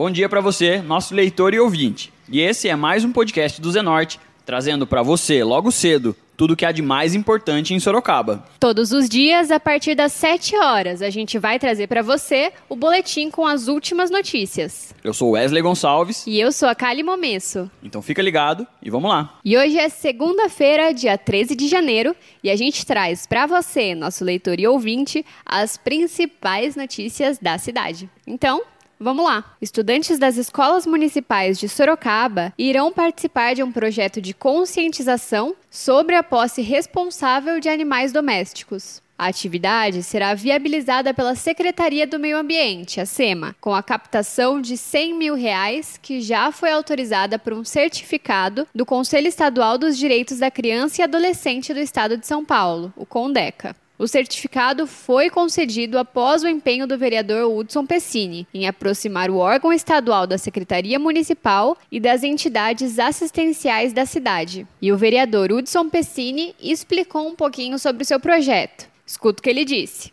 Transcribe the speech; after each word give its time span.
Bom 0.00 0.10
dia 0.10 0.30
para 0.30 0.40
você, 0.40 0.80
nosso 0.80 1.14
leitor 1.14 1.52
e 1.52 1.60
ouvinte. 1.60 2.10
E 2.26 2.40
esse 2.40 2.70
é 2.70 2.74
mais 2.74 3.04
um 3.04 3.12
podcast 3.12 3.60
do 3.60 3.70
Zenorte, 3.70 4.18
trazendo 4.46 4.86
para 4.86 5.02
você, 5.02 5.44
logo 5.44 5.70
cedo, 5.70 6.16
tudo 6.38 6.56
que 6.56 6.64
há 6.64 6.72
de 6.72 6.80
mais 6.80 7.14
importante 7.14 7.74
em 7.74 7.78
Sorocaba. 7.78 8.42
Todos 8.58 8.92
os 8.92 9.10
dias, 9.10 9.50
a 9.50 9.60
partir 9.60 9.94
das 9.94 10.14
7 10.14 10.56
horas, 10.56 11.02
a 11.02 11.10
gente 11.10 11.38
vai 11.38 11.58
trazer 11.58 11.86
para 11.86 12.00
você 12.00 12.50
o 12.66 12.74
boletim 12.74 13.30
com 13.30 13.46
as 13.46 13.68
últimas 13.68 14.10
notícias. 14.10 14.94
Eu 15.04 15.12
sou 15.12 15.32
Wesley 15.32 15.60
Gonçalves. 15.60 16.26
E 16.26 16.40
eu 16.40 16.50
sou 16.50 16.70
a 16.70 16.74
Kali 16.74 17.02
Momesso. 17.02 17.70
Então 17.82 18.00
fica 18.00 18.22
ligado 18.22 18.66
e 18.82 18.88
vamos 18.88 19.10
lá. 19.10 19.38
E 19.44 19.54
hoje 19.54 19.76
é 19.76 19.90
segunda-feira, 19.90 20.94
dia 20.94 21.18
13 21.18 21.54
de 21.54 21.68
janeiro, 21.68 22.16
e 22.42 22.48
a 22.48 22.56
gente 22.56 22.86
traz 22.86 23.26
para 23.26 23.44
você, 23.44 23.94
nosso 23.94 24.24
leitor 24.24 24.58
e 24.58 24.66
ouvinte, 24.66 25.26
as 25.44 25.76
principais 25.76 26.74
notícias 26.74 27.36
da 27.38 27.58
cidade. 27.58 28.08
Então, 28.26 28.62
Vamos 29.02 29.24
lá! 29.24 29.56
Estudantes 29.62 30.18
das 30.18 30.36
escolas 30.36 30.84
municipais 30.84 31.58
de 31.58 31.70
Sorocaba 31.70 32.52
irão 32.58 32.92
participar 32.92 33.54
de 33.54 33.62
um 33.62 33.72
projeto 33.72 34.20
de 34.20 34.34
conscientização 34.34 35.56
sobre 35.70 36.14
a 36.14 36.22
posse 36.22 36.60
responsável 36.60 37.58
de 37.60 37.70
animais 37.70 38.12
domésticos. 38.12 39.00
A 39.16 39.28
atividade 39.28 40.02
será 40.02 40.34
viabilizada 40.34 41.14
pela 41.14 41.34
Secretaria 41.34 42.06
do 42.06 42.18
Meio 42.18 42.36
Ambiente, 42.36 43.00
a 43.00 43.06
SEMA, 43.06 43.56
com 43.58 43.74
a 43.74 43.82
captação 43.82 44.60
de 44.60 44.76
100 44.76 45.14
mil 45.14 45.34
reais, 45.34 45.98
que 46.02 46.20
já 46.20 46.52
foi 46.52 46.70
autorizada 46.70 47.38
por 47.38 47.54
um 47.54 47.64
certificado 47.64 48.68
do 48.74 48.84
Conselho 48.84 49.28
Estadual 49.28 49.78
dos 49.78 49.96
Direitos 49.96 50.40
da 50.40 50.50
Criança 50.50 51.00
e 51.00 51.04
Adolescente 51.04 51.72
do 51.72 51.80
Estado 51.80 52.18
de 52.18 52.26
São 52.26 52.44
Paulo, 52.44 52.92
o 52.94 53.06
CONDECA. 53.06 53.74
O 54.00 54.08
certificado 54.08 54.86
foi 54.86 55.28
concedido 55.28 55.98
após 55.98 56.42
o 56.42 56.48
empenho 56.48 56.86
do 56.86 56.96
vereador 56.96 57.54
Hudson 57.54 57.84
Pessini 57.84 58.48
em 58.54 58.66
aproximar 58.66 59.28
o 59.28 59.36
órgão 59.36 59.70
estadual 59.74 60.26
da 60.26 60.38
Secretaria 60.38 60.98
Municipal 60.98 61.76
e 61.92 62.00
das 62.00 62.22
entidades 62.22 62.98
assistenciais 62.98 63.92
da 63.92 64.06
cidade. 64.06 64.66
E 64.80 64.90
o 64.90 64.96
vereador 64.96 65.52
Hudson 65.52 65.90
Pessini 65.90 66.54
explicou 66.58 67.28
um 67.28 67.36
pouquinho 67.36 67.78
sobre 67.78 68.02
o 68.02 68.06
seu 68.06 68.18
projeto. 68.18 68.88
Escuta 69.04 69.40
o 69.40 69.42
que 69.42 69.50
ele 69.50 69.66
disse. 69.66 70.10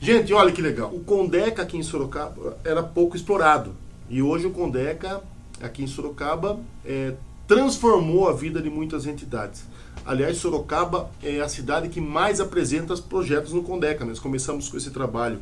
Gente, 0.00 0.34
olha 0.34 0.50
que 0.50 0.60
legal. 0.60 0.92
O 0.92 1.04
Condeca 1.04 1.62
aqui 1.62 1.76
em 1.76 1.84
Sorocaba 1.84 2.58
era 2.64 2.82
pouco 2.82 3.14
explorado. 3.14 3.76
E 4.08 4.20
hoje 4.20 4.48
o 4.48 4.50
Condeca 4.50 5.22
aqui 5.62 5.84
em 5.84 5.86
Sorocaba 5.86 6.58
é, 6.84 7.14
transformou 7.50 8.28
a 8.28 8.32
vida 8.32 8.62
de 8.62 8.70
muitas 8.70 9.06
entidades. 9.06 9.64
Aliás, 10.06 10.36
Sorocaba 10.36 11.10
é 11.20 11.40
a 11.40 11.48
cidade 11.48 11.88
que 11.88 12.00
mais 12.00 12.38
apresenta 12.38 12.92
os 12.92 13.00
projetos 13.00 13.52
no 13.52 13.64
Condeca. 13.64 14.04
Nós 14.04 14.20
começamos 14.20 14.68
com 14.68 14.76
esse 14.76 14.92
trabalho 14.92 15.40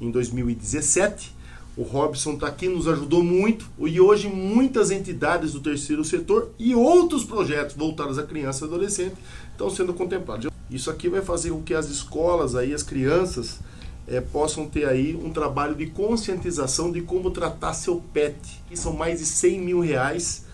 em 0.00 0.10
2017. 0.10 1.32
O 1.76 1.84
Robson 1.84 2.32
está 2.32 2.48
aqui, 2.48 2.68
nos 2.68 2.88
ajudou 2.88 3.22
muito. 3.22 3.70
E 3.78 4.00
hoje 4.00 4.26
muitas 4.26 4.90
entidades 4.90 5.52
do 5.52 5.60
terceiro 5.60 6.04
setor 6.04 6.50
e 6.58 6.74
outros 6.74 7.22
projetos 7.22 7.76
voltados 7.76 8.18
à 8.18 8.24
criança 8.24 8.64
e 8.64 8.66
adolescente 8.66 9.14
estão 9.52 9.70
sendo 9.70 9.94
contemplados. 9.94 10.50
Isso 10.68 10.90
aqui 10.90 11.08
vai 11.08 11.22
fazer 11.22 11.50
com 11.50 11.62
que 11.62 11.72
as 11.72 11.88
escolas, 11.88 12.56
aí, 12.56 12.74
as 12.74 12.82
crianças, 12.82 13.60
é, 14.08 14.20
possam 14.20 14.66
ter 14.66 14.88
aí 14.88 15.14
um 15.14 15.30
trabalho 15.30 15.76
de 15.76 15.86
conscientização 15.86 16.90
de 16.90 17.00
como 17.00 17.30
tratar 17.30 17.74
seu 17.74 18.02
pet. 18.12 18.60
Que 18.68 18.76
são 18.76 18.92
mais 18.92 19.20
de 19.20 19.24
100 19.24 19.60
mil 19.60 19.78
reais 19.78 20.47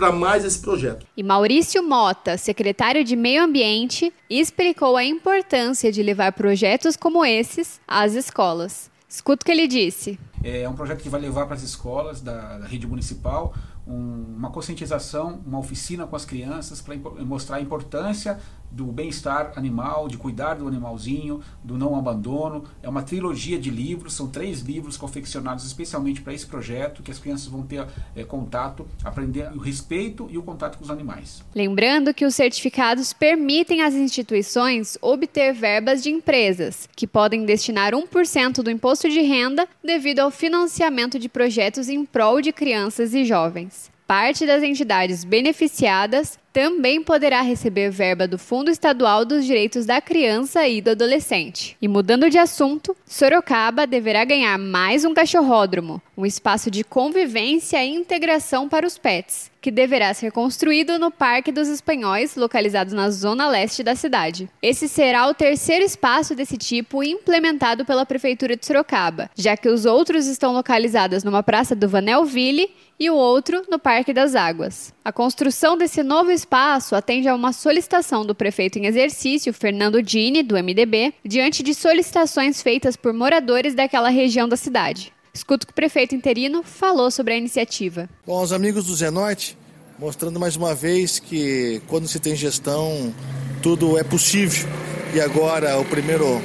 para 0.00 0.10
mais 0.10 0.46
esse 0.46 0.58
projeto. 0.58 1.06
E 1.14 1.22
Maurício 1.22 1.86
Mota, 1.86 2.38
secretário 2.38 3.04
de 3.04 3.14
Meio 3.14 3.44
Ambiente, 3.44 4.10
explicou 4.30 4.96
a 4.96 5.04
importância 5.04 5.92
de 5.92 6.02
levar 6.02 6.32
projetos 6.32 6.96
como 6.96 7.22
esses 7.22 7.78
às 7.86 8.14
escolas. 8.14 8.90
Escuta 9.06 9.42
o 9.42 9.44
que 9.44 9.52
ele 9.52 9.68
disse. 9.68 10.18
É 10.42 10.66
um 10.66 10.72
projeto 10.72 11.02
que 11.02 11.10
vai 11.10 11.20
levar 11.20 11.44
para 11.44 11.54
as 11.54 11.62
escolas 11.62 12.22
da, 12.22 12.56
da 12.56 12.66
rede 12.66 12.86
municipal 12.86 13.52
um, 13.86 14.36
uma 14.38 14.50
conscientização, 14.50 15.42
uma 15.44 15.58
oficina 15.58 16.06
com 16.06 16.16
as 16.16 16.24
crianças 16.24 16.80
para 16.80 16.96
mostrar 17.22 17.56
a 17.56 17.60
importância 17.60 18.38
do 18.70 18.86
bem-estar 18.86 19.52
animal, 19.56 20.08
de 20.08 20.16
cuidar 20.16 20.54
do 20.54 20.68
animalzinho, 20.68 21.40
do 21.62 21.76
não 21.76 21.96
abandono. 21.96 22.64
É 22.82 22.88
uma 22.88 23.02
trilogia 23.02 23.58
de 23.58 23.70
livros, 23.70 24.14
são 24.14 24.28
três 24.28 24.60
livros 24.60 24.96
confeccionados 24.96 25.64
especialmente 25.64 26.20
para 26.20 26.32
esse 26.32 26.46
projeto, 26.46 27.02
que 27.02 27.10
as 27.10 27.18
crianças 27.18 27.46
vão 27.48 27.62
ter 27.62 27.86
é, 28.14 28.24
contato, 28.24 28.86
aprender 29.04 29.50
o 29.52 29.58
respeito 29.58 30.28
e 30.30 30.38
o 30.38 30.42
contato 30.42 30.78
com 30.78 30.84
os 30.84 30.90
animais. 30.90 31.42
Lembrando 31.54 32.14
que 32.14 32.24
os 32.24 32.34
certificados 32.34 33.12
permitem 33.12 33.82
às 33.82 33.94
instituições 33.94 34.96
obter 35.00 35.52
verbas 35.52 36.02
de 36.02 36.10
empresas, 36.10 36.88
que 36.94 37.06
podem 37.06 37.44
destinar 37.44 37.92
1% 37.92 38.62
do 38.62 38.70
imposto 38.70 39.08
de 39.08 39.20
renda 39.20 39.66
devido 39.82 40.20
ao 40.20 40.30
financiamento 40.30 41.18
de 41.18 41.28
projetos 41.28 41.88
em 41.88 42.04
prol 42.04 42.40
de 42.40 42.52
crianças 42.52 43.14
e 43.14 43.24
jovens. 43.24 43.90
Parte 44.10 44.44
das 44.44 44.64
entidades 44.64 45.22
beneficiadas 45.22 46.36
também 46.52 47.00
poderá 47.00 47.42
receber 47.42 47.92
verba 47.92 48.26
do 48.26 48.38
Fundo 48.38 48.68
Estadual 48.68 49.24
dos 49.24 49.46
Direitos 49.46 49.86
da 49.86 50.00
Criança 50.00 50.66
e 50.66 50.80
do 50.80 50.90
Adolescente. 50.90 51.76
E 51.80 51.86
mudando 51.86 52.28
de 52.28 52.36
assunto, 52.36 52.96
Sorocaba 53.06 53.86
deverá 53.86 54.24
ganhar 54.24 54.58
mais 54.58 55.04
um 55.04 55.14
cachorródromo, 55.14 56.02
um 56.16 56.26
espaço 56.26 56.72
de 56.72 56.82
convivência 56.82 57.84
e 57.84 57.94
integração 57.94 58.68
para 58.68 58.84
os 58.84 58.98
pets, 58.98 59.48
que 59.60 59.70
deverá 59.70 60.12
ser 60.14 60.32
construído 60.32 60.98
no 60.98 61.10
Parque 61.10 61.52
dos 61.52 61.68
Espanhóis, 61.68 62.36
localizado 62.36 62.94
na 62.94 63.10
zona 63.10 63.48
leste 63.48 63.82
da 63.82 63.94
cidade. 63.94 64.48
Esse 64.62 64.88
será 64.88 65.28
o 65.28 65.34
terceiro 65.34 65.84
espaço 65.84 66.34
desse 66.34 66.56
tipo 66.56 67.02
implementado 67.02 67.84
pela 67.84 68.06
Prefeitura 68.06 68.56
de 68.56 68.64
Sorocaba, 68.64 69.30
já 69.34 69.56
que 69.56 69.68
os 69.68 69.84
outros 69.84 70.26
estão 70.26 70.52
localizados 70.52 71.22
numa 71.24 71.42
praça 71.42 71.76
do 71.76 71.88
Vanelville 71.88 72.70
e 72.98 73.08
o 73.08 73.14
outro 73.14 73.62
no 73.70 73.78
Parque 73.78 74.12
das 74.12 74.34
Águas. 74.34 74.92
A 75.02 75.10
construção 75.10 75.76
desse 75.76 76.02
novo 76.02 76.30
espaço 76.30 76.94
atende 76.94 77.28
a 77.28 77.34
uma 77.34 77.52
solicitação 77.52 78.26
do 78.26 78.34
prefeito 78.34 78.78
em 78.78 78.86
exercício, 78.86 79.54
Fernando 79.54 80.02
Dini, 80.02 80.42
do 80.42 80.54
MDB, 80.54 81.14
diante 81.24 81.62
de 81.62 81.74
solicitações 81.74 82.62
feitas 82.62 82.96
por 82.96 83.14
moradores 83.14 83.74
daquela 83.74 84.10
região 84.10 84.46
da 84.46 84.56
cidade. 84.56 85.12
Escuta 85.32 85.64
o 85.64 85.66
que 85.66 85.72
o 85.72 85.74
prefeito 85.74 86.14
interino 86.14 86.62
falou 86.62 87.10
sobre 87.10 87.34
a 87.34 87.36
iniciativa. 87.36 88.08
Bom, 88.26 88.42
os 88.42 88.52
amigos 88.52 88.86
do 88.86 88.94
Zenorte, 88.94 89.56
mostrando 89.98 90.40
mais 90.40 90.56
uma 90.56 90.74
vez 90.74 91.18
que 91.18 91.80
quando 91.86 92.08
se 92.08 92.18
tem 92.18 92.34
gestão, 92.34 93.14
tudo 93.62 93.98
é 93.98 94.02
possível. 94.02 94.68
E 95.14 95.20
agora 95.20 95.78
o 95.78 95.84
primeiro, 95.84 96.40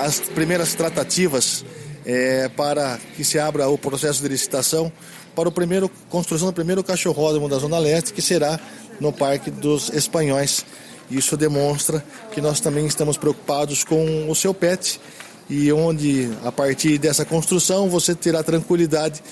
as 0.00 0.20
primeiras 0.20 0.74
tratativas 0.74 1.64
é, 2.04 2.48
para 2.50 2.98
que 3.16 3.24
se 3.24 3.38
abra 3.38 3.68
o 3.68 3.78
processo 3.78 4.22
de 4.22 4.28
licitação 4.28 4.92
para 5.34 5.48
a 5.48 5.52
primeiro 5.52 5.90
construção 6.08 6.48
do 6.48 6.52
primeiro 6.52 6.84
cachorródromo 6.84 7.48
da 7.48 7.58
Zona 7.58 7.78
Leste, 7.78 8.12
que 8.12 8.22
será 8.22 8.60
no 9.00 9.12
Parque 9.12 9.50
dos 9.50 9.90
Espanhóis. 9.90 10.64
Isso 11.10 11.36
demonstra 11.36 12.04
que 12.32 12.40
nós 12.40 12.60
também 12.60 12.86
estamos 12.86 13.16
preocupados 13.16 13.84
com 13.84 14.30
o 14.30 14.34
seu 14.34 14.54
pet 14.54 15.00
e 15.48 15.72
onde, 15.72 16.30
a 16.44 16.50
partir 16.50 16.98
dessa 16.98 17.24
construção, 17.24 17.88
você 17.88 18.14
terá 18.14 18.42
tranquilidade 18.42 19.22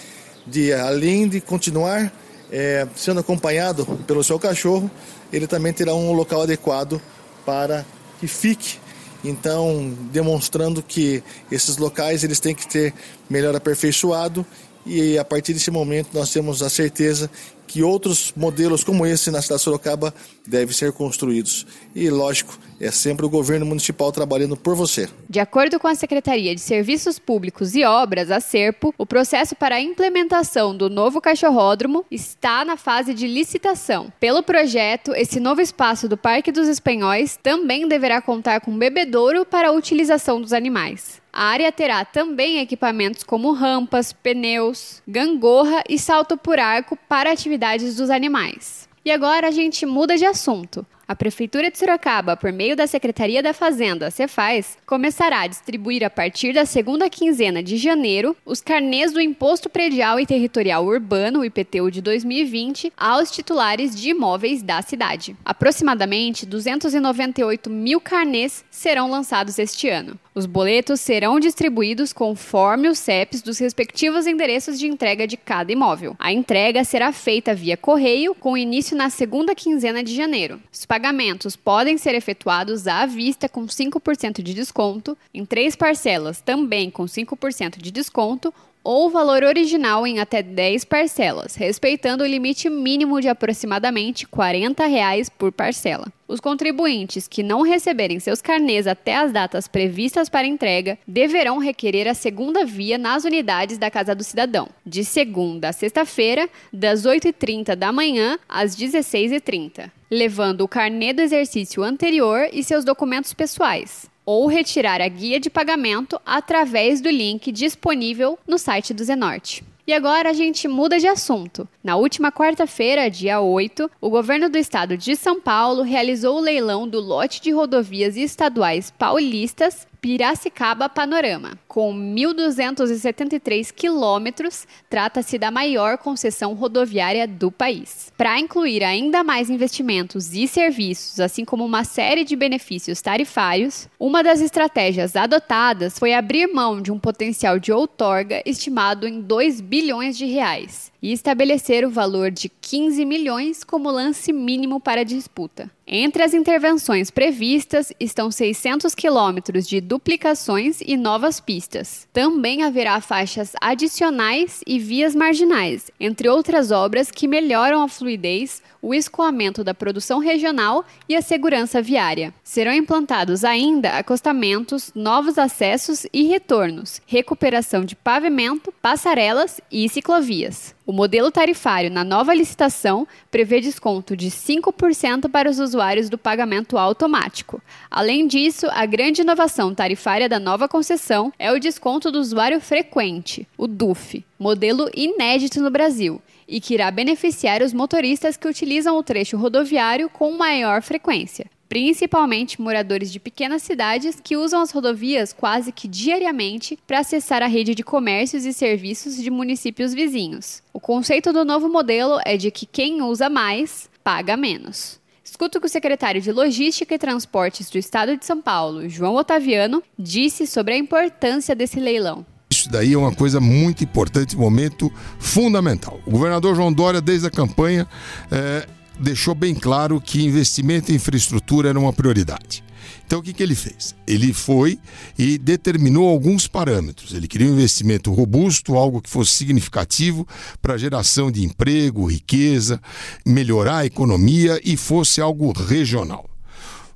de, 0.47 0.73
além 0.73 1.29
de 1.29 1.41
continuar 1.41 2.13
é, 2.51 2.87
sendo 2.95 3.21
acompanhado 3.21 3.87
pelo 4.07 4.23
seu 4.23 4.39
cachorro, 4.39 4.91
ele 5.33 5.47
também 5.47 5.73
terá 5.73 5.95
um 5.95 6.13
local 6.13 6.43
adequado 6.43 7.01
para 7.47 7.85
que 8.21 8.27
fique. 8.27 8.79
Então, 9.25 9.97
demonstrando 10.13 10.83
que 10.83 11.23
esses 11.51 11.77
locais 11.77 12.25
eles 12.25 12.41
têm 12.41 12.55
que 12.55 12.67
ter 12.67 12.93
melhor 13.31 13.55
aperfeiçoado 13.55 14.45
e 14.85 15.19
a 15.19 15.25
partir 15.25 15.53
desse 15.53 15.71
momento 15.71 16.09
nós 16.13 16.31
temos 16.33 16.63
a 16.63 16.69
certeza 16.69 17.31
que 17.73 17.83
outros 17.83 18.35
modelos 18.37 18.85
como 18.85 19.07
esse 19.07 19.31
na 19.31 19.41
cidade 19.41 19.61
de 19.61 19.65
Sorocaba 19.65 20.13
devem 20.47 20.75
ser 20.75 20.93
construídos. 20.93 21.67
E, 21.95 22.11
lógico, 22.11 22.59
é 22.79 22.91
sempre 22.91 23.25
o 23.25 23.31
governo 23.31 23.65
municipal 23.65 24.13
trabalhando 24.13 24.59
por 24.59 24.75
você. 24.75 25.09
De 25.27 25.41
acordo 25.41 25.81
com 25.81 25.89
a 25.89 25.95
Secretaria 25.95 26.55
de 26.55 26.61
Serviços 26.61 27.19
Públicos 27.19 27.75
e 27.75 27.83
Obras, 27.83 28.31
a 28.31 28.41
SERPO, 28.41 28.93
o 28.99 29.07
processo 29.07 29.57
para 29.57 29.77
a 29.77 29.81
implementação 29.81 30.77
do 30.77 30.91
novo 30.91 31.19
cachorródromo 31.19 32.05
está 32.11 32.63
na 32.63 32.77
fase 32.77 33.15
de 33.15 33.27
licitação. 33.27 34.13
Pelo 34.21 34.43
projeto, 34.43 35.15
esse 35.15 35.41
novo 35.41 35.63
espaço 35.63 36.07
do 36.07 36.17
Parque 36.19 36.53
dos 36.53 36.69
Espanhóis 36.69 37.39
também 37.43 37.89
deverá 37.89 38.21
contar 38.21 38.61
com 38.61 38.77
bebedouro 38.77 39.47
para 39.47 39.69
a 39.69 39.73
utilização 39.73 40.43
dos 40.43 40.53
animais. 40.53 41.22
A 41.33 41.45
área 41.47 41.73
terá 41.73 42.05
também 42.05 42.59
equipamentos 42.59 43.25
como 43.25 43.53
rampas, 43.53 44.13
pneus, 44.13 45.03
gangorra 45.09 45.83
e 45.89 45.99
salto 45.99 46.37
por 46.37 46.61
arco 46.61 46.99
para 47.09 47.33
atividades 47.33 47.97
dos 47.97 48.11
animais. 48.11 48.87
E 49.03 49.11
agora 49.11 49.49
a 49.49 49.51
gente 49.51 49.87
muda 49.87 50.17
de 50.17 50.27
assunto. 50.27 50.87
A 51.07 51.17
Prefeitura 51.17 51.71
de 51.71 51.79
Sorocaba, 51.79 52.37
por 52.37 52.53
meio 52.53 52.77
da 52.77 52.87
Secretaria 52.87 53.43
da 53.43 53.53
Fazenda, 53.53 54.11
Cefaz, 54.11 54.79
começará 54.87 55.41
a 55.41 55.47
distribuir 55.47 56.05
a 56.05 56.11
partir 56.11 56.53
da 56.55 56.65
segunda 56.65 57.11
quinzena 57.11 57.63
de 57.63 57.77
janeiro 57.77 58.37
os 58.47 58.61
carnês 58.61 59.13
do 59.13 59.21
Imposto 59.21 59.69
Predial 59.69 60.21
e 60.21 60.27
Territorial 60.27 60.85
Urbano, 60.85 61.45
IPTU 61.45 61.91
de 61.91 62.01
2020, 62.01 62.93
aos 62.97 63.31
titulares 63.31 63.95
de 63.95 64.11
imóveis 64.11 64.63
da 64.63 64.81
cidade. 64.81 65.37
Aproximadamente 65.45 66.47
298 66.47 67.69
mil 67.69 68.01
carnês 68.01 68.65
serão 68.71 69.11
lançados 69.11 69.59
este 69.59 69.89
ano. 69.89 70.19
Os 70.35 70.47
boletos 70.47 71.01
serão 71.01 71.39
distribuídos 71.39 72.11
conforme 72.11 72.89
os 72.89 72.99
CEPs 72.99 73.43
dos 73.43 73.59
respectivos 73.59 74.27
endereços 74.27 74.79
de 74.79 74.87
entrega 74.87 75.27
de 75.27 75.37
cada 75.37 75.71
imóvel. 75.71 76.17
A 76.19 76.33
entrega 76.33 76.85
será 76.85 77.13
feita 77.13 77.55
via 77.55 77.77
correio, 77.77 78.35
com 78.35 78.57
início 78.57 78.97
na 78.97 79.11
segunda 79.11 79.55
quinzena 79.55 80.03
de 80.03 80.15
janeiro. 80.15 80.59
Os 80.73 80.87
pagamentos 80.93 81.57
podem 81.57 81.97
ser 81.97 82.15
efetuados 82.15 82.87
à 82.87 83.07
vista 83.07 83.49
com 83.49 83.65
5% 83.65 84.43
de 84.43 84.53
desconto, 84.53 85.17
em 85.33 85.43
três 85.43 85.75
parcelas 85.75 86.43
também 86.43 86.91
com 86.91 87.05
5% 87.05 87.79
de 87.79 87.91
desconto 87.91 88.53
ou 88.85 89.09
valor 89.09 89.43
original 89.43 90.07
em 90.07 90.19
até 90.19 90.43
10 90.43 90.85
parcelas, 90.85 91.55
respeitando 91.55 92.23
o 92.23 92.27
limite 92.27 92.69
mínimo 92.69 93.23
de 93.23 93.29
aproximadamente 93.29 94.27
40 94.27 94.85
reais 94.85 95.31
por 95.31 95.51
parcela. 95.51 96.13
Os 96.29 96.41
contribuintes 96.41 97.27
que 97.27 97.43
não 97.43 97.63
receberem 97.63 98.21
seus 98.21 98.43
carnês 98.43 98.87
até 98.87 99.17
as 99.17 99.33
datas 99.33 99.67
previstas 99.67 100.29
para 100.29 100.47
entrega 100.47 100.99
deverão 101.07 101.57
requerer 101.57 102.07
a 102.07 102.13
segunda 102.13 102.67
via 102.67 102.99
nas 102.99 103.25
unidades 103.25 103.79
da 103.79 103.91
Casa 103.91 104.15
do 104.15 104.25
Cidadão, 104.25 104.69
de 104.85 105.07
segunda 105.07 105.71
a 105.71 105.73
sexta-feira, 105.73 106.51
das 106.71 107.07
8h30 107.07 107.75
da 107.77 107.91
manhã 107.93 108.39
às 108.47 108.77
16h30, 108.77 109.91
levando 110.13 110.61
o 110.61 110.69
carnê 110.69 111.15
do 111.15 111.23
exercício 111.23 111.83
anterior 111.83 112.47
e 112.53 112.63
seus 112.63 112.85
documentos 112.85 113.33
pessoais 113.33 114.11
ou 114.27 114.47
retirar 114.47 115.01
a 115.01 115.09
guia 115.09 115.41
de 115.41 115.49
pagamento 115.49 116.21
através 116.25 117.01
do 117.01 117.09
link 117.09 117.51
disponível 117.51 118.39
no 118.47 118.59
site 118.59 118.93
do 118.93 119.03
Zenorte. 119.03 119.65
E 119.87 119.93
agora 119.93 120.29
a 120.31 120.33
gente 120.35 120.69
muda 120.69 120.99
de 120.99 121.09
assunto. 121.09 121.67
Na 121.83 121.97
última 121.97 122.31
quarta-feira, 122.31 123.11
dia 123.11 123.41
8, 123.41 123.91
o 124.01 124.11
governo 124.11 124.51
do 124.51 124.59
estado 124.59 124.99
de 124.99 125.17
São 125.17 125.41
Paulo 125.41 125.83
realizou 125.83 126.37
o 126.37 126.41
leilão 126.41 126.87
do 126.87 127.01
lote 127.01 127.41
de 127.41 127.51
rodovias 127.51 128.17
estaduais 128.17 128.93
paulistas 128.93 129.89
Piracicaba 130.03 130.89
Panorama. 130.89 131.57
Com 131.69 131.95
1.273 131.95 133.73
quilômetros, 133.73 134.67
trata-se 134.91 135.39
da 135.39 135.49
maior 135.49 135.97
concessão 135.97 136.55
rodoviária 136.55 137.25
do 137.25 137.53
país. 137.53 138.13
Para 138.19 138.41
incluir 138.41 138.83
ainda 138.83 139.23
mais 139.23 139.49
investimentos 139.49 140.35
e 140.35 140.49
serviços, 140.49 141.21
assim 141.21 141.45
como 141.45 141.65
uma 141.65 141.85
série 141.85 142.25
de 142.25 142.35
benefícios 142.35 143.01
tarifários, 143.01 143.89
uma 143.97 144.25
das 144.25 144.41
estratégias 144.41 145.15
adotadas 145.15 145.97
foi 145.97 146.13
abrir 146.13 146.49
mão 146.49 146.83
de 146.83 146.91
um 146.91 146.99
potencial 146.99 147.61
de 147.61 147.71
outorga 147.71 148.43
estimado 148.45 149.07
em 149.07 149.21
2 149.21 149.61
bilhões 149.61 150.19
de 150.19 150.27
reais 150.27 150.91
e 151.01 151.13
estabelecer 151.13 151.87
o 151.87 151.91
valor 151.91 152.33
de 152.33 152.49
15 152.49 153.05
milhões 153.05 153.63
como 153.63 153.89
lance 153.89 154.33
mínimo 154.33 154.81
para 154.81 155.03
a 155.03 155.05
disputa. 155.05 155.71
Entre 155.95 156.23
as 156.23 156.33
intervenções 156.33 157.11
previstas 157.11 157.93
estão 158.01 158.31
600 158.31 158.95
quilômetros 158.95 159.69
de 159.69 159.79
duplicações 159.79 160.81
e 160.81 160.97
novas 160.97 161.39
pistas. 161.39 162.09
Também 162.15 162.63
haverá 162.63 162.99
faixas 163.03 163.53
adicionais 163.61 164.63
e 164.67 164.79
vias 164.79 165.15
marginais, 165.15 165.91
entre 166.01 166.31
outras 166.31 166.71
obras 166.71 167.11
que 167.11 167.29
melhoram 167.29 167.83
a 167.83 167.89
fluidez, 167.89 168.63
o 168.83 168.93
escoamento 168.93 169.63
da 169.63 169.73
produção 169.73 170.19
regional 170.19 170.85
e 171.09 171.15
a 171.15 171.23
segurança 171.23 171.81
viária. 171.81 172.35
Serão 172.43 172.73
implantados 172.73 173.45
ainda 173.45 173.91
acostamentos, 173.91 174.91
novos 174.93 175.39
acessos 175.39 176.05
e 176.13 176.25
retornos, 176.25 177.01
recuperação 177.07 177.85
de 177.85 177.95
pavimento, 177.95 178.75
passarelas 178.83 179.61
e 179.71 179.89
ciclovias. 179.89 180.75
O 180.85 180.93
modelo 180.93 181.31
tarifário 181.31 181.91
na 181.91 182.03
nova 182.03 182.35
licitação 182.35 183.07
prevê 183.31 183.61
desconto 183.61 184.17
de 184.17 184.29
5% 184.31 185.31
para 185.31 185.49
os 185.49 185.61
usuários 185.61 186.11
do 186.11 186.19
pagamento 186.19 186.77
automático. 186.77 187.63
Além 187.89 188.27
disso, 188.27 188.67
a 188.69 188.85
grande 188.85 189.23
inovação 189.23 189.73
tarifária 189.73 190.29
da 190.29 190.41
nova 190.41 190.69
concessão 190.69 191.33
é 191.39 191.53
o 191.53 191.61
desconto 191.61 192.11
do 192.11 192.19
usuário 192.19 192.61
frequente, 192.61 193.47
o 193.57 193.69
DUF, 193.69 194.25
modelo 194.43 194.91
inédito 194.93 195.63
no 195.63 195.71
Brasil 195.71 196.21
e 196.49 196.61
que 196.61 196.75
irá 196.75 196.91
beneficiar 196.91 197.63
os 197.63 197.73
motoristas 197.73 198.37
que 198.37 198.49
utilizam 198.49 198.99
o 198.99 199.03
trecho 199.03 199.37
rodoviário 199.37 200.11
com 200.11 200.33
maior 200.33 200.83
frequência, 200.83 201.47
principalmente 201.69 202.61
moradores 202.61 203.13
de 203.13 203.21
pequenas 203.21 203.63
cidades 203.63 204.21
que 204.21 204.37
usam 204.37 204.61
as 204.61 204.73
rodovias 204.73 205.33
quase 205.33 205.71
que 205.71 205.87
diariamente 205.87 206.77
para 206.87 206.99
acessar 206.99 207.43
a 207.43 207.47
rede 207.47 207.75
de 207.75 207.85
comércios 207.85 208.45
e 208.45 208.53
serviços 208.53 209.17
de 209.17 209.31
municípios 209.31 209.95
vizinhos. 209.95 210.61
O 210.73 210.81
conceito 210.81 211.33
do 211.33 211.45
novo 211.45 211.69
modelo 211.69 212.19
é 212.27 212.37
de 212.37 212.51
que 212.51 212.67
quem 212.67 213.01
usa 213.01 213.31
mais 213.31 213.89
paga 214.03 214.37
menos. 214.37 215.01
Escuta 215.25 215.57
o 215.57 215.61
que 215.61 215.67
o 215.67 215.71
secretário 215.71 216.21
de 216.21 216.33
Logística 216.33 216.95
e 216.95 216.99
Transportes 216.99 217.71
do 217.71 217.79
Estado 217.79 218.19
de 218.19 218.27
São 218.27 218.43
Paulo, 218.43 218.89
João 218.89 219.15
Otaviano, 219.15 219.83
disse 219.99 220.47
sobre 220.47 220.75
a 220.75 220.77
importância 220.77 221.55
desse 221.55 221.81
leilão. 221.81 222.27
Isso 222.63 222.71
daí 222.71 222.93
é 222.93 222.97
uma 222.97 223.13
coisa 223.13 223.41
muito 223.41 223.83
importante, 223.83 224.37
momento 224.37 224.91
fundamental. 225.19 226.01
O 226.07 226.13
governador 226.13 226.55
João 226.55 226.73
Dória, 226.73 227.01
desde 227.01 227.27
a 227.27 227.31
campanha, 227.31 227.89
é, 228.31 228.69
deixou 229.01 229.35
bem 229.35 229.53
claro 229.53 230.01
que 230.01 230.25
investimento 230.25 230.93
em 230.93 230.95
infraestrutura 230.95 231.71
era 231.71 231.81
uma 231.81 231.93
prioridade. 231.93 232.63
Então 233.05 233.19
o 233.19 233.23
que, 233.23 233.33
que 233.33 233.43
ele 233.43 233.57
fez? 233.57 233.97
Ele 234.07 234.33
foi 234.33 234.79
e 235.19 235.39
determinou 235.39 236.09
alguns 236.09 236.47
parâmetros. 236.47 237.13
Ele 237.13 237.27
queria 237.27 237.49
um 237.49 237.55
investimento 237.55 238.13
robusto, 238.13 238.77
algo 238.77 239.03
que 239.03 239.11
fosse 239.11 239.33
significativo 239.33 240.25
para 240.63 240.79
geração 240.79 241.33
de 241.33 241.43
emprego, 241.45 242.07
riqueza, 242.07 242.81
melhorar 243.27 243.79
a 243.79 243.87
economia 243.87 244.61
e 244.65 244.77
fosse 244.77 245.21
algo 245.21 245.51
regional. 245.51 246.32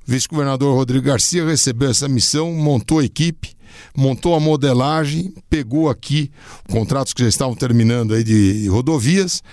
Vice-governador 0.07 0.73
Rodrigo 0.73 1.05
Garcia 1.05 1.45
recebeu 1.45 1.89
essa 1.89 2.07
missão, 2.07 2.53
montou 2.53 2.99
a 2.99 3.03
equipe, 3.03 3.57
montou 3.93 4.33
a 4.35 4.39
modelagem, 4.39 5.33
pegou 5.49 5.89
aqui 5.89 6.31
contratos 6.69 7.13
que 7.13 7.23
já 7.23 7.27
estavam 7.27 7.53
terminando 7.53 8.13
aí 8.13 8.23
de 8.23 8.69
rodovias 8.69 9.43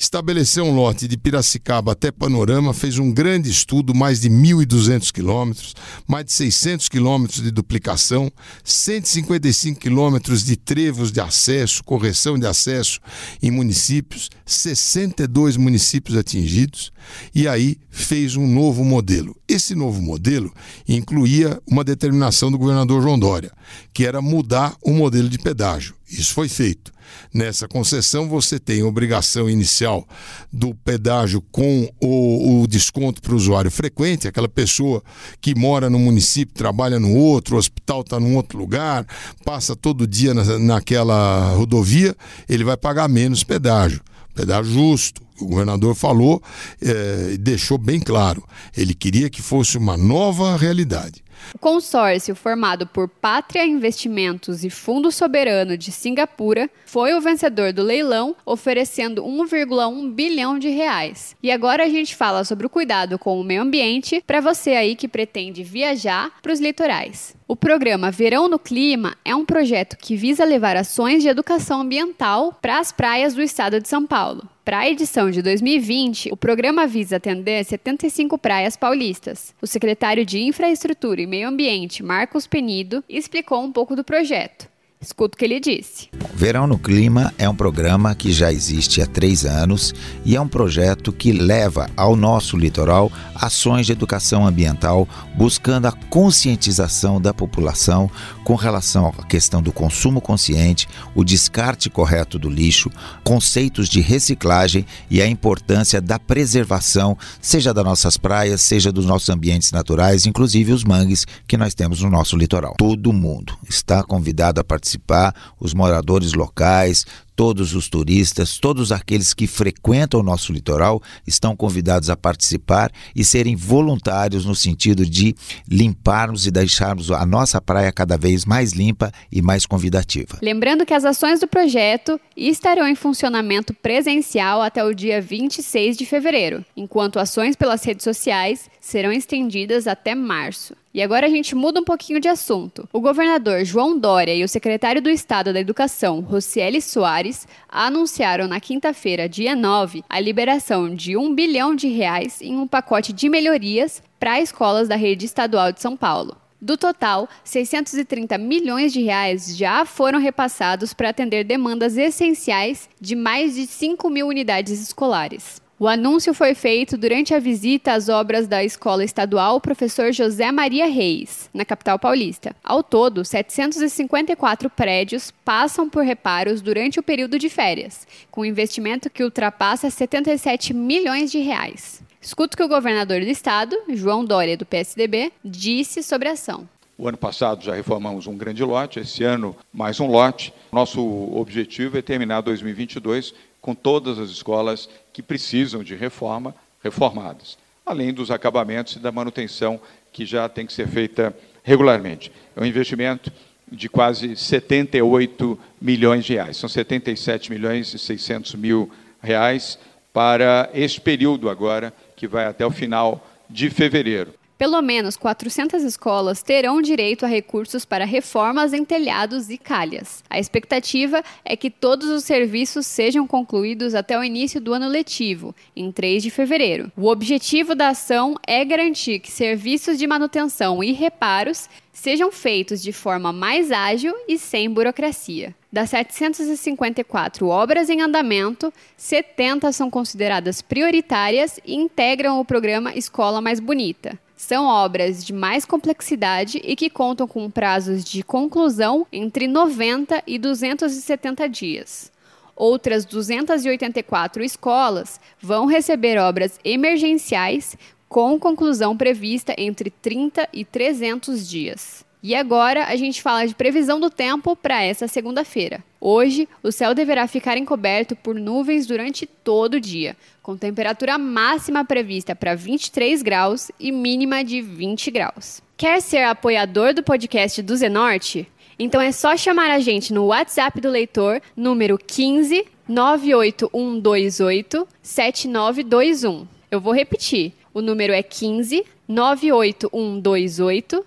estabeleceu 0.00 0.64
um 0.64 0.74
lote 0.74 1.06
de 1.06 1.18
Piracicaba 1.18 1.92
até 1.92 2.10
Panorama, 2.10 2.72
fez 2.72 2.98
um 2.98 3.12
grande 3.12 3.50
estudo, 3.50 3.94
mais 3.94 4.22
de 4.22 4.30
1.200 4.30 5.12
quilômetros, 5.12 5.74
mais 6.08 6.24
de 6.24 6.32
600 6.32 6.88
quilômetros 6.88 7.42
de 7.42 7.50
duplicação, 7.50 8.32
155 8.64 9.78
quilômetros 9.78 10.42
de 10.42 10.56
trevos 10.56 11.12
de 11.12 11.20
acesso, 11.20 11.84
correção 11.84 12.38
de 12.38 12.46
acesso 12.46 12.98
em 13.42 13.50
municípios, 13.50 14.30
62 14.46 15.58
municípios 15.58 16.16
atingidos, 16.16 16.90
e 17.34 17.46
aí 17.46 17.76
fez 17.90 18.36
um 18.36 18.46
novo 18.46 18.82
modelo. 18.82 19.36
Esse 19.46 19.74
novo 19.74 20.00
modelo 20.00 20.50
incluía 20.88 21.60
uma 21.66 21.84
determinação 21.84 22.50
do 22.50 22.56
governador 22.56 23.02
João 23.02 23.18
Dória, 23.18 23.52
que 23.92 24.06
era 24.06 24.22
mudar 24.22 24.74
o 24.82 24.92
modelo 24.92 25.28
de 25.28 25.38
pedágio. 25.38 25.94
Isso 26.10 26.32
foi 26.32 26.48
feito. 26.48 26.90
Nessa 27.32 27.68
concessão, 27.68 28.28
você 28.28 28.58
tem 28.58 28.82
obrigação 28.82 29.48
inicial 29.48 30.06
do 30.52 30.74
pedágio 30.74 31.42
com 31.50 31.88
o, 32.00 32.62
o 32.62 32.66
desconto 32.66 33.22
para 33.22 33.32
o 33.32 33.36
usuário 33.36 33.70
frequente, 33.70 34.28
aquela 34.28 34.48
pessoa 34.48 35.02
que 35.40 35.54
mora 35.54 35.88
no 35.88 35.98
município, 35.98 36.54
trabalha 36.54 36.98
no 36.98 37.14
outro, 37.14 37.56
o 37.56 37.58
hospital 37.58 38.00
está 38.00 38.18
num 38.18 38.36
outro 38.36 38.58
lugar, 38.58 39.06
passa 39.44 39.76
todo 39.76 40.06
dia 40.06 40.34
na, 40.34 40.58
naquela 40.58 41.50
rodovia, 41.54 42.16
ele 42.48 42.64
vai 42.64 42.76
pagar 42.76 43.08
menos 43.08 43.44
pedágio. 43.44 44.00
Pedágio 44.34 44.72
justo. 44.72 45.29
O 45.40 45.46
governador 45.46 45.94
falou 45.94 46.42
é, 46.80 47.36
deixou 47.38 47.78
bem 47.78 48.00
claro. 48.00 48.44
Ele 48.76 48.94
queria 48.94 49.30
que 49.30 49.42
fosse 49.42 49.78
uma 49.78 49.96
nova 49.96 50.56
realidade. 50.56 51.22
O 51.54 51.58
consórcio, 51.58 52.34
formado 52.34 52.86
por 52.86 53.08
Pátria 53.08 53.64
Investimentos 53.64 54.62
e 54.64 54.70
Fundo 54.70 55.10
Soberano 55.10 55.76
de 55.76 55.90
Singapura, 55.90 56.70
foi 56.84 57.14
o 57.14 57.20
vencedor 57.20 57.72
do 57.72 57.82
leilão, 57.82 58.36
oferecendo 58.44 59.22
1,1 59.24 60.12
bilhão 60.12 60.58
de 60.58 60.68
reais. 60.68 61.34
E 61.42 61.50
agora 61.50 61.84
a 61.84 61.88
gente 61.88 62.14
fala 62.14 62.44
sobre 62.44 62.66
o 62.66 62.70
cuidado 62.70 63.18
com 63.18 63.40
o 63.40 63.44
meio 63.44 63.62
ambiente 63.62 64.22
para 64.26 64.40
você 64.40 64.70
aí 64.70 64.94
que 64.94 65.08
pretende 65.08 65.62
viajar 65.64 66.30
para 66.42 66.52
os 66.52 66.60
litorais. 66.60 67.34
O 67.48 67.56
programa 67.56 68.12
Verão 68.12 68.48
no 68.48 68.58
Clima 68.58 69.16
é 69.24 69.34
um 69.34 69.44
projeto 69.44 69.96
que 69.96 70.14
visa 70.14 70.44
levar 70.44 70.76
ações 70.76 71.22
de 71.22 71.28
educação 71.28 71.80
ambiental 71.80 72.56
para 72.62 72.78
as 72.78 72.92
praias 72.92 73.34
do 73.34 73.42
estado 73.42 73.80
de 73.80 73.88
São 73.88 74.06
Paulo. 74.06 74.48
Para 74.70 74.82
a 74.82 74.88
edição 74.88 75.32
de 75.32 75.42
2020, 75.42 76.32
o 76.32 76.36
programa 76.36 76.86
visa 76.86 77.16
atender 77.16 77.64
75 77.64 78.38
praias 78.38 78.76
paulistas. 78.76 79.52
O 79.60 79.66
secretário 79.66 80.24
de 80.24 80.40
Infraestrutura 80.44 81.20
e 81.20 81.26
Meio 81.26 81.48
Ambiente, 81.48 82.04
Marcos 82.04 82.46
Penido, 82.46 83.02
explicou 83.08 83.64
um 83.64 83.72
pouco 83.72 83.96
do 83.96 84.04
projeto. 84.04 84.69
Escuta 85.02 85.34
o 85.34 85.38
que 85.38 85.46
ele 85.46 85.58
disse. 85.58 86.08
Verão 86.34 86.66
no 86.66 86.78
Clima 86.78 87.32
é 87.38 87.48
um 87.48 87.54
programa 87.54 88.14
que 88.14 88.30
já 88.30 88.52
existe 88.52 89.00
há 89.00 89.06
três 89.06 89.46
anos 89.46 89.94
e 90.26 90.36
é 90.36 90.40
um 90.40 90.46
projeto 90.46 91.10
que 91.10 91.32
leva 91.32 91.88
ao 91.96 92.14
nosso 92.14 92.54
litoral 92.54 93.10
ações 93.34 93.86
de 93.86 93.92
educação 93.92 94.46
ambiental, 94.46 95.08
buscando 95.38 95.86
a 95.86 95.92
conscientização 95.92 97.18
da 97.18 97.32
população 97.32 98.10
com 98.44 98.54
relação 98.54 99.06
à 99.06 99.24
questão 99.24 99.62
do 99.62 99.72
consumo 99.72 100.20
consciente, 100.20 100.86
o 101.14 101.24
descarte 101.24 101.88
correto 101.88 102.38
do 102.38 102.50
lixo, 102.50 102.90
conceitos 103.24 103.88
de 103.88 104.02
reciclagem 104.02 104.84
e 105.10 105.22
a 105.22 105.26
importância 105.26 105.98
da 105.98 106.18
preservação, 106.18 107.16
seja 107.40 107.72
das 107.72 107.84
nossas 107.84 108.18
praias, 108.18 108.60
seja 108.60 108.92
dos 108.92 109.06
nossos 109.06 109.30
ambientes 109.30 109.72
naturais, 109.72 110.26
inclusive 110.26 110.74
os 110.74 110.84
mangues 110.84 111.26
que 111.48 111.56
nós 111.56 111.72
temos 111.72 112.02
no 112.02 112.10
nosso 112.10 112.36
litoral. 112.36 112.74
Todo 112.76 113.14
mundo 113.14 113.56
está 113.66 114.02
convidado 114.02 114.60
a 114.60 114.64
participar 114.64 114.89
participar, 114.90 115.34
os 115.60 115.74
moradores 115.74 116.32
locais, 116.32 117.04
todos 117.36 117.74
os 117.74 117.88
turistas, 117.88 118.58
todos 118.58 118.92
aqueles 118.92 119.32
que 119.32 119.46
frequentam 119.46 120.20
o 120.20 120.22
nosso 120.22 120.52
litoral 120.52 121.00
estão 121.26 121.56
convidados 121.56 122.10
a 122.10 122.16
participar 122.16 122.90
e 123.16 123.24
serem 123.24 123.56
voluntários 123.56 124.44
no 124.44 124.54
sentido 124.54 125.06
de 125.06 125.34
limparmos 125.66 126.46
e 126.46 126.50
deixarmos 126.50 127.10
a 127.10 127.24
nossa 127.24 127.60
praia 127.60 127.90
cada 127.92 128.18
vez 128.18 128.44
mais 128.44 128.72
limpa 128.72 129.10
e 129.32 129.40
mais 129.40 129.64
convidativa. 129.64 130.38
Lembrando 130.42 130.84
que 130.84 130.92
as 130.92 131.04
ações 131.04 131.40
do 131.40 131.46
projeto 131.46 132.20
estarão 132.36 132.86
em 132.86 132.94
funcionamento 132.94 133.72
presencial 133.72 134.60
até 134.60 134.84
o 134.84 134.92
dia 134.92 135.20
26 135.20 135.96
de 135.96 136.04
fevereiro, 136.04 136.62
enquanto 136.76 137.18
ações 137.18 137.56
pelas 137.56 137.82
redes 137.82 138.04
sociais 138.04 138.68
serão 138.80 139.12
estendidas 139.12 139.86
até 139.86 140.14
março. 140.14 140.74
E 140.92 141.00
agora 141.00 141.28
a 141.28 141.30
gente 141.30 141.54
muda 141.54 141.80
um 141.80 141.84
pouquinho 141.84 142.18
de 142.18 142.26
assunto. 142.26 142.88
O 142.92 143.00
governador 143.00 143.64
João 143.64 143.96
Dória 143.96 144.34
e 144.34 144.42
o 144.42 144.48
secretário 144.48 145.00
do 145.00 145.08
Estado 145.08 145.52
da 145.52 145.60
Educação, 145.60 146.18
Rocieli 146.18 146.82
Soares, 146.82 147.46
anunciaram 147.68 148.48
na 148.48 148.58
quinta-feira, 148.58 149.28
dia 149.28 149.54
9, 149.54 150.02
a 150.08 150.18
liberação 150.18 150.92
de 150.92 151.16
um 151.16 151.32
bilhão 151.32 151.76
de 151.76 151.86
reais 151.86 152.42
em 152.42 152.56
um 152.56 152.66
pacote 152.66 153.12
de 153.12 153.28
melhorias 153.28 154.02
para 154.18 154.40
escolas 154.40 154.88
da 154.88 154.96
rede 154.96 155.26
estadual 155.26 155.70
de 155.70 155.80
São 155.80 155.96
Paulo. 155.96 156.36
Do 156.60 156.76
total, 156.76 157.28
630 157.44 158.36
milhões 158.36 158.92
de 158.92 159.00
reais 159.00 159.56
já 159.56 159.84
foram 159.84 160.18
repassados 160.18 160.92
para 160.92 161.10
atender 161.10 161.44
demandas 161.44 161.96
essenciais 161.96 162.88
de 163.00 163.14
mais 163.14 163.54
de 163.54 163.66
5 163.66 164.10
mil 164.10 164.26
unidades 164.26 164.82
escolares. 164.82 165.62
O 165.82 165.88
anúncio 165.88 166.34
foi 166.34 166.54
feito 166.54 166.98
durante 166.98 167.32
a 167.32 167.38
visita 167.38 167.94
às 167.94 168.10
obras 168.10 168.46
da 168.46 168.62
Escola 168.62 169.02
Estadual 169.02 169.58
Professor 169.62 170.12
José 170.12 170.52
Maria 170.52 170.84
Reis, 170.84 171.48
na 171.54 171.64
capital 171.64 171.98
paulista. 171.98 172.54
Ao 172.62 172.82
todo, 172.82 173.24
754 173.24 174.68
prédios 174.68 175.30
passam 175.42 175.88
por 175.88 176.04
reparos 176.04 176.60
durante 176.60 177.00
o 177.00 177.02
período 177.02 177.38
de 177.38 177.48
férias, 177.48 178.06
com 178.30 178.44
investimento 178.44 179.08
que 179.08 179.24
ultrapassa 179.24 179.88
77 179.88 180.74
milhões 180.74 181.32
de 181.32 181.38
reais. 181.38 182.02
Escuta 182.20 182.54
o 182.54 182.56
que 182.58 182.62
o 182.62 182.68
governador 182.68 183.22
do 183.22 183.30
estado, 183.30 183.74
João 183.88 184.22
Dória, 184.22 184.58
do 184.58 184.66
PSDB, 184.66 185.32
disse 185.42 186.02
sobre 186.02 186.28
a 186.28 186.32
ação. 186.32 186.68
O 186.98 187.08
ano 187.08 187.16
passado 187.16 187.64
já 187.64 187.74
reformamos 187.74 188.26
um 188.26 188.36
grande 188.36 188.62
lote, 188.62 189.00
esse 189.00 189.24
ano 189.24 189.56
mais 189.72 189.98
um 189.98 190.06
lote. 190.06 190.52
Nosso 190.70 191.00
objetivo 191.34 191.96
é 191.96 192.02
terminar 192.02 192.42
2022 192.42 193.32
com 193.60 193.74
todas 193.74 194.18
as 194.18 194.30
escolas 194.30 194.88
que 195.12 195.22
precisam 195.22 195.82
de 195.82 195.94
reforma 195.94 196.54
reformadas, 196.82 197.58
além 197.84 198.12
dos 198.12 198.30
acabamentos 198.30 198.96
e 198.96 198.98
da 198.98 199.12
manutenção 199.12 199.80
que 200.12 200.24
já 200.24 200.48
tem 200.48 200.66
que 200.66 200.72
ser 200.72 200.88
feita 200.88 201.36
regularmente. 201.62 202.32
É 202.56 202.60
um 202.60 202.66
investimento 202.66 203.30
de 203.70 203.88
quase 203.88 204.34
78 204.34 205.58
milhões 205.80 206.24
de 206.24 206.34
reais. 206.34 206.56
São 206.56 206.68
77 206.68 207.52
milhões 207.52 207.94
e 207.94 207.98
600 207.98 208.54
mil 208.56 208.90
reais 209.22 209.78
para 210.12 210.68
este 210.74 211.00
período 211.00 211.48
agora, 211.48 211.92
que 212.16 212.26
vai 212.26 212.46
até 212.46 212.66
o 212.66 212.70
final 212.70 213.24
de 213.48 213.70
fevereiro. 213.70 214.34
Pelo 214.60 214.82
menos 214.82 215.16
400 215.16 215.82
escolas 215.84 216.42
terão 216.42 216.82
direito 216.82 217.24
a 217.24 217.28
recursos 217.28 217.86
para 217.86 218.04
reformas 218.04 218.74
em 218.74 218.84
telhados 218.84 219.48
e 219.48 219.56
calhas. 219.56 220.22
A 220.28 220.38
expectativa 220.38 221.24
é 221.42 221.56
que 221.56 221.70
todos 221.70 222.10
os 222.10 222.24
serviços 222.24 222.86
sejam 222.86 223.26
concluídos 223.26 223.94
até 223.94 224.18
o 224.18 224.22
início 224.22 224.60
do 224.60 224.74
ano 224.74 224.86
letivo, 224.86 225.56
em 225.74 225.90
3 225.90 226.22
de 226.22 226.30
fevereiro. 226.30 226.92
O 226.94 227.08
objetivo 227.08 227.74
da 227.74 227.88
ação 227.88 228.34
é 228.46 228.62
garantir 228.62 229.20
que 229.20 229.30
serviços 229.30 229.96
de 229.96 230.06
manutenção 230.06 230.84
e 230.84 230.92
reparos 230.92 231.66
sejam 231.90 232.30
feitos 232.30 232.82
de 232.82 232.92
forma 232.92 233.32
mais 233.32 233.72
ágil 233.72 234.14
e 234.28 234.36
sem 234.36 234.68
burocracia. 234.68 235.54
Das 235.72 235.88
754 235.88 237.48
obras 237.48 237.88
em 237.88 238.02
andamento, 238.02 238.70
70 238.94 239.72
são 239.72 239.88
consideradas 239.88 240.60
prioritárias 240.60 241.58
e 241.64 241.74
integram 241.74 242.38
o 242.38 242.44
programa 242.44 242.92
Escola 242.94 243.40
Mais 243.40 243.58
Bonita. 243.58 244.18
São 244.40 244.64
obras 244.64 245.22
de 245.22 245.34
mais 245.34 245.66
complexidade 245.66 246.62
e 246.64 246.74
que 246.74 246.88
contam 246.88 247.28
com 247.28 247.50
prazos 247.50 248.02
de 248.02 248.22
conclusão 248.22 249.06
entre 249.12 249.46
90 249.46 250.22
e 250.26 250.38
270 250.38 251.46
dias. 251.46 252.10
Outras 252.56 253.04
284 253.04 254.42
escolas 254.42 255.20
vão 255.38 255.66
receber 255.66 256.18
obras 256.18 256.58
emergenciais 256.64 257.76
com 258.08 258.40
conclusão 258.40 258.96
prevista 258.96 259.54
entre 259.58 259.90
30 259.90 260.48
e 260.54 260.64
300 260.64 261.46
dias. 261.46 262.02
E 262.22 262.34
agora 262.34 262.86
a 262.86 262.96
gente 262.96 263.20
fala 263.20 263.46
de 263.46 263.54
previsão 263.54 264.00
do 264.00 264.08
tempo 264.08 264.56
para 264.56 264.82
essa 264.82 265.06
segunda-feira. 265.06 265.84
Hoje, 266.00 266.48
o 266.62 266.72
céu 266.72 266.94
deverá 266.94 267.26
ficar 267.26 267.58
encoberto 267.58 268.16
por 268.16 268.34
nuvens 268.34 268.86
durante 268.86 269.26
todo 269.26 269.74
o 269.74 269.80
dia, 269.80 270.16
com 270.50 270.56
temperatura 270.56 271.16
máxima 271.16 271.84
prevista 271.84 272.34
para 272.34 272.56
23 272.56 273.22
graus 273.22 273.70
e 273.78 273.92
mínima 273.92 274.42
de 274.42 274.60
20 274.60 275.08
graus. 275.12 275.62
Quer 275.76 276.02
ser 276.02 276.24
apoiador 276.24 276.92
do 276.92 277.04
podcast 277.04 277.62
do 277.62 277.76
Zenorte? 277.76 278.48
Então 278.76 279.00
é 279.00 279.12
só 279.12 279.36
chamar 279.36 279.70
a 279.70 279.78
gente 279.78 280.12
no 280.12 280.26
WhatsApp 280.26 280.80
do 280.80 280.90
leitor, 280.90 281.40
número 281.56 281.96
15 281.96 282.66
98128 282.88 284.88
7921. 285.00 286.48
Eu 286.68 286.80
vou 286.80 286.92
repetir. 286.92 287.52
O 287.72 287.80
número 287.80 288.12
é 288.12 288.20
15 288.20 288.84
98128 289.06 291.06